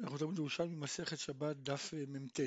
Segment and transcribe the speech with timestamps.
[0.00, 2.40] אנחנו תמיד ירושלמי מסכת שבת דף אה, מ"ט.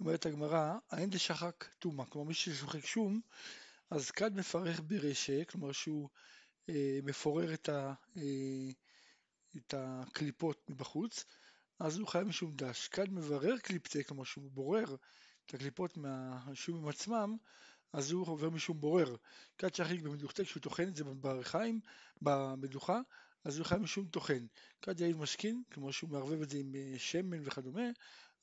[0.00, 3.20] אומרת הגמרא, האין דשחק טומאה, כלומר מי ששוחק שום,
[3.90, 6.08] אז כד מפרך ברשע, כלומר שהוא
[6.68, 8.70] אה, מפורר את, ה, אה,
[9.56, 11.24] את הקליפות מבחוץ,
[11.78, 12.88] אז הוא חייב משום דש.
[12.88, 14.96] כד מברר קליפתה, כלומר שהוא בורר
[15.46, 17.36] את הקליפות מהשומים עצמם,
[17.92, 19.16] אז הוא עובר משום בורר.
[19.58, 21.80] כד שחיק במדוכתה, כשהוא טוחן את זה ברכיים,
[22.22, 23.00] במדוכה,
[23.44, 24.46] אז הוא חייב משום טוחן.
[24.82, 27.88] כד יעיל משכין, כמו שהוא מערבב את זה עם אה, שמן וכדומה,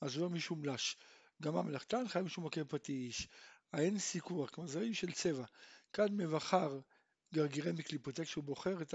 [0.01, 0.97] אז הוא לא משום לש.
[1.41, 3.27] גם המלאכתן חייב משום מכה פטיש.
[3.73, 5.45] האין סיקור, כמו זרעים של צבע.
[5.93, 6.79] כד מבחר
[7.33, 8.93] גרגירי מקליפותיה, כשהוא בוחר את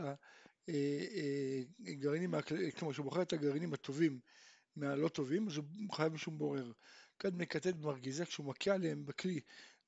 [1.89, 4.21] הגרעינים, אה, אה, כלומר כשהוא בוחר את הגרעינים הטובים
[4.77, 6.73] מהלא טובים, אז הוא חייב משום בורר.
[7.19, 9.41] כד מקטט במרגיזה, כשהוא מכה עליהם בכלי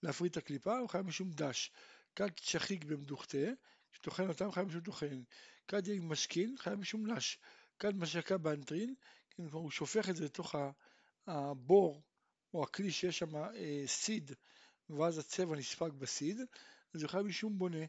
[0.03, 1.71] להפריד את הקליפה, הוא חייב משום דש.
[2.17, 3.47] כד שחיק במדוכתה,
[3.93, 5.23] כשטוחן אותם חייב משום טוחן.
[5.69, 7.39] כד יהיה משכין, חייב משום לש.
[7.79, 8.95] כד משקה באנטרין,
[9.31, 10.55] כן, כלומר הוא שופך את זה לתוך
[11.27, 12.03] הבור
[12.55, 14.33] או הכלי שיש שם אה, סיד,
[14.91, 16.41] ואז הצבע נספג בסיד,
[16.95, 17.85] אז הוא חייב משום בונה.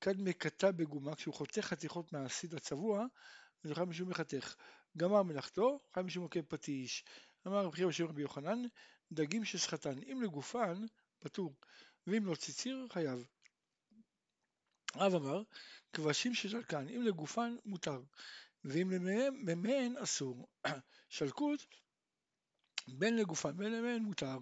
[0.00, 3.06] כד מקטע בגומה, כשהוא חותך חתיכות מהסיד הצבוע,
[3.64, 4.54] אז הוא חייב משום מחתך.
[4.96, 7.04] גמר מלאכתו, חייב משום מכה פטיש.
[7.46, 8.62] אמר רבי חייא בשם רבי יוחנן,
[9.12, 10.86] דגים שסחטן, אם לגופן,
[11.18, 11.54] פטור,
[12.06, 13.37] ואם לא ציציר, חייב.
[14.98, 15.42] רב אמר,
[15.92, 18.00] כבשים ששלקן, אם לגופן מותר,
[18.64, 20.48] ואם למימיהן אסור.
[21.08, 21.66] שלקות,
[22.88, 24.38] בין לגופן בין למימיהן מותר.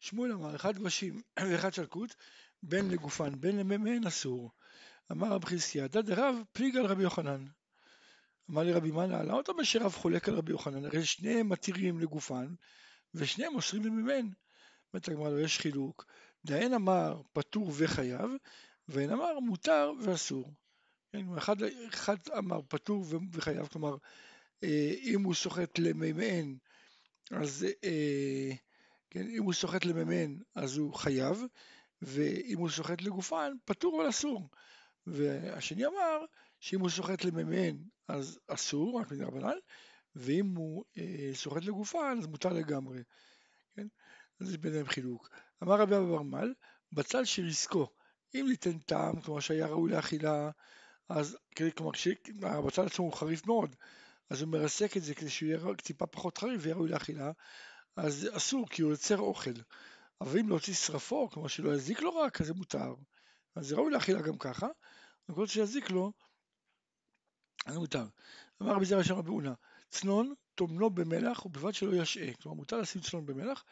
[0.00, 2.14] שמואל אמר, אחד כבשים ואחד שלקות,
[2.62, 4.50] בין לגופן בין למימיהן אסור.
[5.12, 7.46] אמר רב חזקיה, דד רב פליג על רבי יוחנן.
[8.50, 10.84] אמר לי רבי מנה, למה אתה אומר שרב חולק על רבי יוחנן?
[10.84, 12.54] הרי שניהם מתירים לגופן,
[13.14, 14.30] ושניהם אוסרים למימיהן.
[14.92, 16.06] אומרת הגמרא, לא יש חילוק.
[16.44, 18.30] דהן אמר פטור וחייב,
[18.88, 20.52] ואין אמר מותר ואסור.
[21.12, 21.56] כן, אחד,
[21.88, 23.96] אחד אמר פטור וחייב, כלומר
[24.64, 26.56] אה, אם הוא סוחט למימיהן
[27.30, 28.50] אז אה,
[29.10, 31.42] כן, אם הוא סוחט למימיהן אז הוא חייב
[32.02, 34.48] ואם הוא סוחט לגופן פטור אבל אסור
[35.06, 36.24] והשני אמר
[36.60, 37.78] שאם הוא סוחט למימיהן
[38.08, 39.56] אז אסור רק מדרבנן
[40.14, 43.02] ואם הוא אה, סוחט לגופן אז מותר לגמרי
[43.74, 43.86] כן?
[44.40, 45.30] אז יש ביניהם חילוק
[45.62, 46.54] אמר רבי אבא ברמל
[46.92, 47.88] בצל שריסקו
[48.34, 50.50] אם ניתן טעם, כלומר שהיה ראוי לאכילה,
[51.08, 51.36] אז
[51.76, 53.76] כלומר כשהבצל עצמו הוא חריף מאוד,
[54.30, 57.32] אז הוא מרסק את זה כדי שהוא יהיה טיפה פחות חריף ויהיה ראוי לאכילה,
[57.96, 59.50] אז אסור כי הוא יוצר אוכל.
[60.20, 62.94] אבל אם להוציא שרפו, כלומר שלא יזיק לו רק, אז זה מותר.
[63.54, 64.66] אז זה ראוי לאכילה גם ככה,
[65.28, 66.12] וכל שיזיק לו,
[67.66, 68.06] אז מותר.
[68.62, 69.54] אמר רבי זרע שם רבי אונה,
[69.88, 72.34] צנון טומנו במלח ובלבד שלא ישעה.
[72.34, 73.64] כלומר מותר לשים צנון במלח,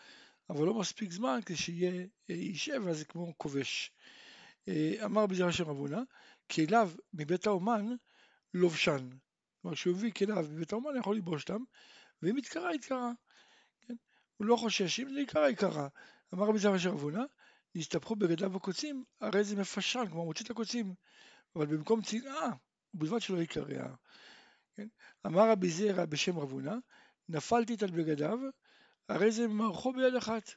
[0.50, 3.92] אבל לא מספיק זמן כדי שיהיה ישעה ואז זה כמו כובש.
[4.68, 6.02] אה, אמר רבי זרע שם אבונה,
[6.52, 7.86] כליו מבית האומן
[8.54, 9.08] לובשן.
[9.62, 11.62] כלומר, כשהוא הביא כליו מבית האומן, יכול ללבוש אותם,
[12.22, 13.10] ואם יתקרא, יתקרא.
[13.82, 13.94] כן?
[14.36, 15.88] הוא לא חושש, אם זה יקרא, יקרא.
[16.34, 17.24] אמר רבי זרע שם אבונה,
[17.74, 20.94] נסתבכו בגדיו הקוצים, הרי זה מפשן, כלומר מוציא את הקוצים.
[21.56, 22.50] אבל במקום צנעה,
[22.94, 23.94] ובלבד שלא יקרע.
[24.76, 24.88] כן?
[25.26, 26.76] אמר רבי זרע בשם רבונה,
[27.74, 28.38] את על בגדיו,
[29.08, 30.50] הרי זה מערכו ביד אחת.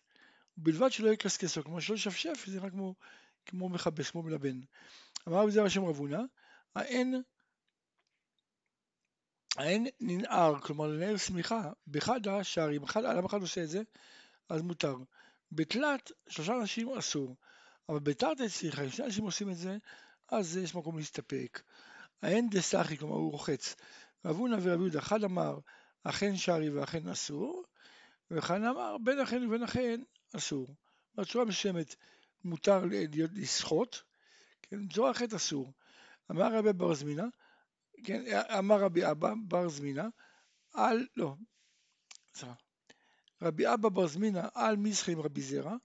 [0.58, 2.96] ובלבד שלא יקסקסו, כלומר שלא ישפשף, זה רק כמו
[3.46, 4.60] כמו מכבס, כמו מלבן.
[5.28, 6.22] אמר בזה השם רבונה,
[6.76, 7.22] האין
[9.58, 13.82] האין ננער, כלומר לנער שמיכה, באחד השערים, אחד, למה אחד עושה את זה?
[14.50, 14.96] אז מותר.
[15.52, 17.36] בתלת, שלושה אנשים אסור,
[17.90, 19.78] אבל בתרתי צריכה, אם שני אנשים עושים את זה,
[20.30, 21.62] אז יש מקום להסתפק.
[22.22, 23.76] האין דסחי, כלומר הוא רוחץ.
[24.26, 25.60] רבונה ורבי יהודה, אחד אמר
[26.04, 27.64] אכן שערי ואכן אסור,
[28.32, 30.02] ואחד אמר בין אכן ובין אכן
[30.36, 30.76] אסור.
[31.16, 31.96] בצורה מסוימת
[32.44, 32.82] מותר
[33.34, 33.98] לסחוט,
[34.62, 35.74] כן, בצורה אחרת אסור.
[36.32, 37.26] אמר רבי בר זמינה,
[38.04, 38.24] כן,
[38.60, 40.08] אמר רבי אבא בר זמינה,
[40.74, 41.36] על, לא,
[42.36, 42.54] סליחה,
[43.42, 45.76] רבי אבא בר זמינה על מסחי עם רבי זרע,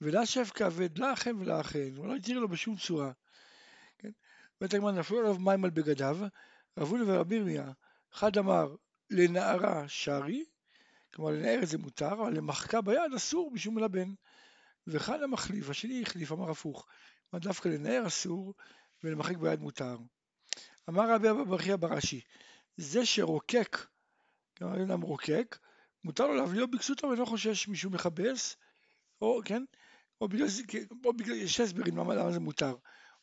[0.00, 3.12] ולשב כבד לכם ולאחן, הוא לא התיר לו בשום צורה.
[3.98, 4.10] כן?
[4.60, 6.18] בית הגמרא נפלו עליו מים על בגדיו,
[6.78, 7.72] רבוני ורבי ירמיה,
[8.14, 8.74] אחד אמר
[9.10, 10.44] לנערה שרי,
[11.14, 14.14] כלומר לנער את זה מותר, אבל למחקה ביד אסור בשום מלבן.
[14.86, 16.86] ואחד המחליף, השני החליף, אמר הפוך,
[17.32, 18.54] מה דווקא לנער אסור
[19.04, 19.96] ולמחק ביד מותר.
[20.88, 22.20] אמר רבי אבא ברכיה ברש"י,
[22.76, 23.86] זה שרוקק,
[24.58, 25.58] כלומר אדם רוקק,
[26.04, 28.56] מותר לו להבליאו בכסותו ואינו חושש מישהו מכבס,
[29.22, 29.64] או כן,
[30.20, 30.46] או בגלל,
[31.04, 32.76] או בגלל, יש הסברים למה, למה זה מותר,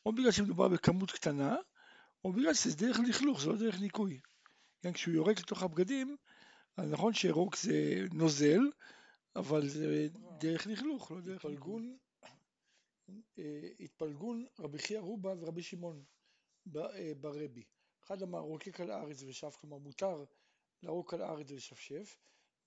[0.06, 1.56] או בגלל שמדובר בכמות קטנה,
[2.26, 4.20] או בגלל שזה דרך לכלוך, זה לא דרך ניקוי.
[4.82, 6.16] כן, כשהוא יורק לתוך הבגדים,
[6.78, 8.60] אז נכון שרוק זה נוזל,
[9.36, 10.08] אבל זה
[10.40, 11.98] דרך לכלוך, לא דרך התפלגון,
[13.40, 16.04] אה, התפלגון רבי חייא רובה ורבי שמעון
[16.76, 17.64] אה, ברבי.
[18.04, 20.26] אחד אמר רוקק על הארץ ושאף, כלומר מותר
[20.84, 22.18] לרוק על הארץ ולשפשף,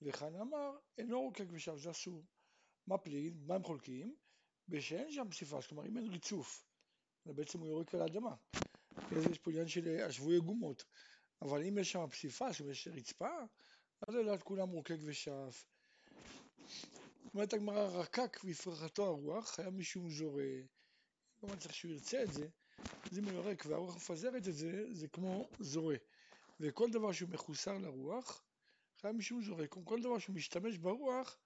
[0.01, 2.25] וכאן אמר, אינו רוקק ושם, זה אסור.
[2.87, 4.15] מה פליג, מה הם חולקים?
[4.69, 6.65] ושאין שם פסיפס, כלומר אם אין ריצוף,
[7.25, 8.35] בעצם הוא יורק על האדמה.
[9.31, 10.85] יש פה עניין של השבוי גומות,
[11.41, 13.29] אבל אם יש שם פסיפס, אם יש רצפה,
[14.07, 15.65] אז לדעת כולם רוקק ושף.
[17.35, 20.43] אומרת הגמרא, רקק בפרחתו הרוח, היה משום זורה.
[21.39, 22.47] כמובן צריך שהוא ירצה את זה,
[23.11, 25.95] אז אם הוא יורק והרוח מפזרת את זה, זה כמו זורה.
[26.59, 28.43] וכל דבר שהוא מחוסר לרוח,
[29.01, 29.75] חייב משום זורק.
[29.83, 31.37] כל דבר שהוא משתמש ברוח,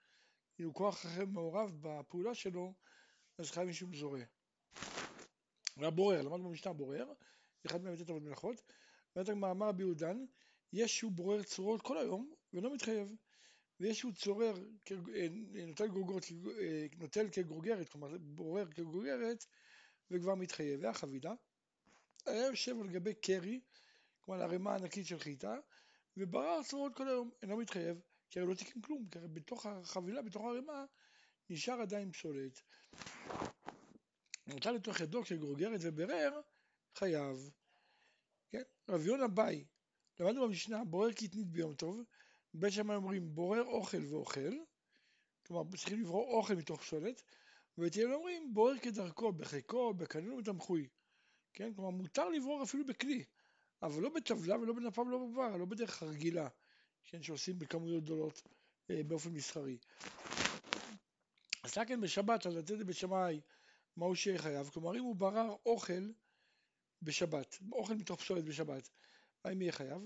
[0.56, 2.74] כאילו כוח אחר מעורב בפעולה שלו,
[3.38, 4.24] אז חייב משום זורה.
[5.77, 7.13] היה בורר, למדנו במשנה בורר,
[7.65, 8.62] אחד מהם לתת עבוד מלאכות,
[9.15, 10.25] ואתה מאמר רבי יהודן,
[10.74, 13.15] יש שהוא בורר צורות כל היום ולא מתחייב,
[13.79, 14.53] ויש שהוא צורר,
[15.15, 15.27] אה,
[15.67, 16.23] נוטל, גורגות,
[16.59, 19.45] אה, נוטל כגורגרת, כלומר בורר כגורגרת
[20.11, 20.79] וכבר מתחייב.
[20.83, 21.33] והחבידה
[22.25, 23.59] היה יושב על גבי קרי,
[24.21, 25.55] כלומר ערימה ענקית של חיטה,
[26.17, 30.21] וברר צורות כל היום, אינו מתחייב, כי הרי לא תיקן כלום, כי הרי בתוך החבילה,
[30.21, 30.85] בתוך הערימה,
[31.49, 32.61] נשאר עדיין פסולת.
[34.47, 36.41] נוטל לתוך ידו כגורגרת וברר,
[36.95, 37.49] חייב.
[38.49, 38.61] כן?
[38.89, 39.65] רב יונה ביי,
[40.19, 42.03] למדנו במשנה, בורר קטנית ביום טוב,
[42.53, 44.53] בית שמאי אומרים בורר אוכל ואוכל,
[45.47, 47.21] כלומר צריכים לברור אוכל מתוך פסולת,
[47.77, 50.87] ובית הלל אומרים בורר כדרכו, בחיקו, בקנון ובתמחוי,
[51.53, 51.73] כן?
[51.73, 53.23] כלומר מותר לברור אפילו בכלי,
[53.81, 56.47] אבל לא בטבלה ולא בנפה ולא בבר, לא בדרך הרגילה,
[57.03, 57.23] כן?
[57.23, 58.41] שעושים בכמויות גדולות
[58.89, 59.77] אה, באופן מסחרי.
[61.63, 63.41] אז כן בשבת, אז לתת לבית שמאי
[63.97, 66.11] מהו חייב, כלומר אם הוא ברר אוכל
[67.01, 68.89] בשבת, אוכל מתוך פסולת בשבת,
[69.45, 70.01] האם יהיה חייב?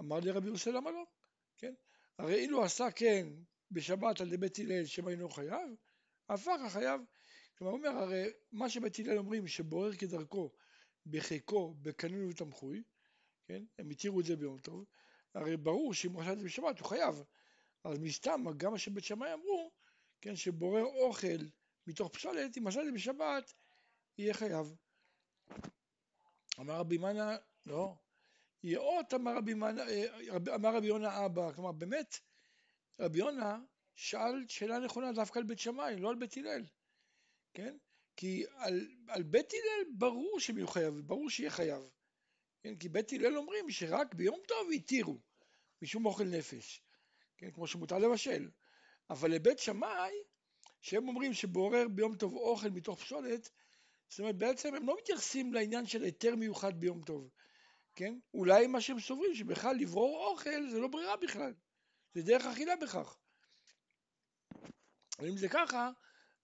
[0.00, 1.04] אמר לי רבי יוסי למה לא?
[1.58, 1.74] כן?
[2.18, 3.28] הרי אילו עשה כן
[3.70, 5.70] בשבת על ידי בית הלל שמא אינו חייב,
[6.28, 7.00] הפך החייב.
[7.58, 10.52] כלומר הוא אומר הרי מה שבית הלל אומרים שבורר כדרכו
[11.06, 12.82] בחיקו, בקנון ובתמחוי,
[13.46, 13.64] כן?
[13.78, 14.84] הם התירו את זה ביום טוב,
[15.34, 17.22] הרי ברור שאם הוא עשה את זה בשבת הוא חייב.
[17.84, 19.72] אז מסתם גם מה שבית שמאי אמרו,
[20.20, 21.44] כן, שבורר אוכל
[21.86, 23.52] מתוך פסולת, אם עשה את זה בשבת,
[24.18, 24.76] יהיה חייב.
[26.60, 27.36] אמר רבי מנה,
[27.66, 27.94] לא,
[28.62, 32.18] יאות אמר רבי, אה, אמר רבי יונה אבא, כלומר באמת
[33.00, 33.58] רבי יונה
[33.94, 36.64] שאל שאלה נכונה דווקא על בית שמאי, לא על בית הלל,
[37.54, 37.76] כן?
[38.16, 41.82] כי על, על בית הלל ברור שהם יהיו חייב, ברור שיהיה חייב,
[42.62, 42.76] כן?
[42.76, 45.18] כי בית הלל אומרים שרק ביום טוב התירו
[45.82, 46.82] משום אוכל נפש,
[47.36, 47.50] כן?
[47.50, 48.50] כמו שמותר לבשל,
[49.10, 50.12] אבל לבית שמאי,
[50.80, 53.50] שהם אומרים שבורר ביום טוב אוכל מתוך פסולת,
[54.08, 57.30] זאת אומרת בעצם הם לא מתייחסים לעניין של היתר מיוחד ביום טוב,
[57.96, 58.18] כן?
[58.34, 61.54] אולי מה שהם סוברים שבכלל לברור אוכל זה לא ברירה בכלל,
[62.14, 63.16] זה דרך אכילה בכך.
[65.22, 65.90] אם זה ככה,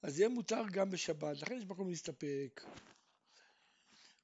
[0.03, 2.61] אז יהיה מותר גם בשבת, לכן יש מקום להסתפק.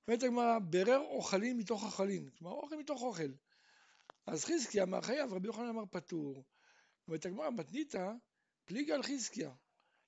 [0.09, 3.33] אומרת הגמרא, ברר אוכלים מתוך אכלים, כלומר אוכל מתוך אוכל.
[4.27, 6.45] אז חזקיה אמר חייב, רבי יוחנן אמר פטור.
[7.09, 8.13] אומרת הגמרא, מתניתא,
[8.65, 9.51] פליגה על חזקיה,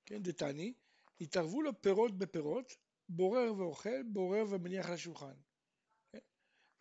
[0.07, 0.75] כן, דתני,
[1.21, 2.77] התערבו לו פירות בפירות,
[3.09, 5.35] בורר ואוכל, בורר ומניח על השולחן.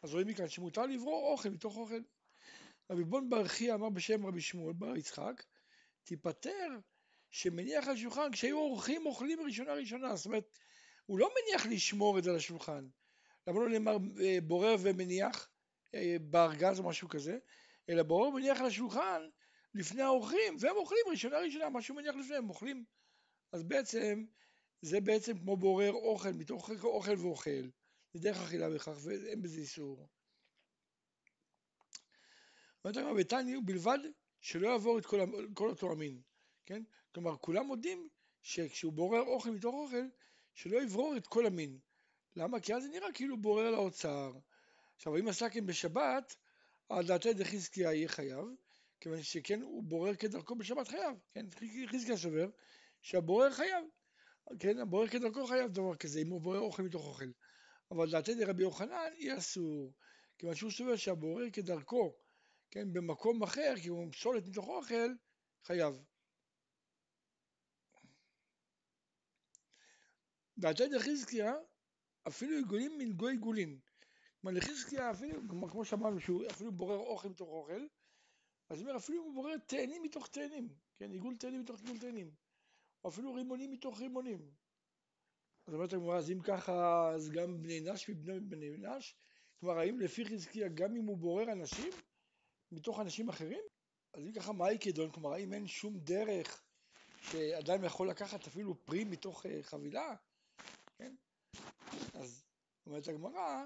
[0.01, 2.01] אז רואים מכאן שמותר לברור אוכל מתוך אוכל.
[2.90, 5.44] רבי בון ברכי אמר בשם רבי שמואל בר יצחק,
[6.04, 6.80] תיפטר
[7.30, 10.57] שמניח על השולחן כשהיו אורחים אוכלים ראשונה ראשונה, זאת אומרת,
[11.06, 12.88] הוא לא מניח לשמור את זה על השולחן.
[13.48, 15.50] למה לא נאמר אה, בורר ומניח
[15.96, 17.38] אה, בארגז או משהו כזה,
[17.90, 19.22] אלא בורר ומניח על השולחן
[19.74, 22.84] לפני האורחים, והם אוכלים ראשונה ראשונה, מה שהוא מניח לפניהם, הם אוכלים.
[23.51, 24.25] אז בעצם
[24.82, 27.70] זה בעצם כמו בורר אוכל, מתוך אוכל ואוכל,
[28.13, 30.08] זה דרך אכילה בכך ואין בזה איסור.
[32.84, 34.00] אומרת הגמרא בתניא ובלבד
[34.42, 35.20] שלא יעבור את כל,
[35.54, 36.22] כל אותו המין,
[36.66, 36.84] כן?
[37.13, 38.10] כלומר כולם מודים
[38.42, 40.06] שכשהוא בורר אוכל מתוך אוכל,
[40.54, 41.80] שלא יברור את כל המין.
[42.36, 42.60] למה?
[42.60, 44.32] כי אז זה נראה כאילו בורר לאוצר.
[44.96, 46.36] עכשיו אם עשה כן בשבת,
[46.89, 48.46] על דעתי דחזקיה יהיה חייב,
[49.00, 51.46] כיוון שכן הוא בורר כדרכו בשבת חייב, כן?
[51.92, 52.50] חזקיה סובר
[53.01, 53.86] שהבורר חייב,
[54.60, 57.32] כן, הבורר כדרכו חייב דבר כזה, אם הוא בורר אוכל מתוך אוכל.
[57.91, 59.93] אבל דעתי דרבי יוחנן היא אסור,
[60.38, 62.15] כיוון שהוא סובר שהבורר כדרכו,
[62.72, 65.13] כן, במקום אחר, כי הוא פסולת מתוך אוכל,
[65.63, 66.03] חייב.
[70.58, 71.53] דעתי דחזקיה,
[72.27, 73.79] אפילו עיגולים מן גוי עיגולים.
[74.41, 75.41] כלומר לחזקיה אפילו,
[75.72, 77.88] כמו שאמרנו, שהוא אפילו בורר אוכל מתוך אוכל,
[78.69, 82.31] אז אומר אפילו הוא בורר תאנים מתוך תאנים, כן, עיגול תאנים מתוך עיגול תאנים.
[83.03, 84.51] או אפילו רימונים מתוך רימונים.
[85.69, 89.15] אז אומרת הגמרא, אז אם ככה, אז גם בני נש מבני בני נש?
[89.59, 91.91] כלומר, האם לפי חזקיה, גם אם הוא בורר אנשים
[92.71, 93.59] מתוך אנשים אחרים?
[94.13, 95.11] אז אם ככה, מה כדון?
[95.11, 96.63] כלומר, האם אין שום דרך
[97.21, 100.15] שאדם יכול לקחת אפילו פרי מתוך uh, חבילה?
[100.97, 101.15] כן?
[102.13, 102.43] אז
[102.85, 103.65] אומרת הגמרא,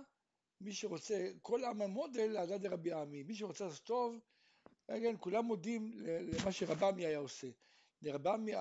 [0.62, 4.20] מי שרוצה, כל עם המודל לעדה דרבי עמי, מי שרוצה לעשות טוב,
[4.88, 7.48] כן, כולם מודים למה שרבמי היה עושה.
[8.02, 8.56] לרבמי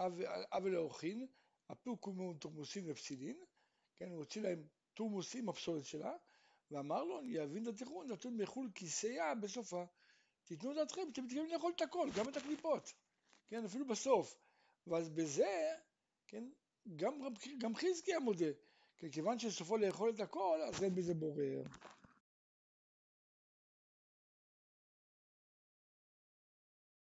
[0.52, 1.26] אב ולאורחין,
[1.70, 3.36] הפוק הוא תורמוסין ופסילין,
[3.96, 6.16] כן, הוא הוציא להם תורמוס עם הפסולת שלה,
[6.70, 9.84] ואמר לו, אני אבין את התיכון, נתון מחול כיסיה בסופה.
[10.44, 12.92] תיתנו דעתכם, אתם מתכוונים לאכול את הכל, גם את הקליפות,
[13.48, 14.38] כן, אפילו בסוף.
[14.86, 15.74] ואז בזה,
[16.26, 16.44] כן,
[16.96, 17.12] גם,
[17.58, 18.46] גם חזקיה מודה,
[18.98, 21.62] כן, כיוון שסופו לאכול את הכל, אז אין בזה בורר.